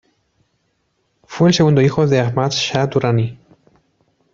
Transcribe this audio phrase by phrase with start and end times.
[1.25, 3.37] Fue el segundo hijo de Ahmad Shah Durrani.